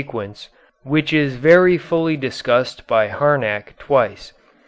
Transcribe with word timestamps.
_,which 0.81 1.13
is 1.13 1.35
very 1.35 1.77
fully 1.77 2.17
discussed 2.17 2.87
by 2.87 3.07
Harnack 3.07 3.77
twice. 3.77 4.33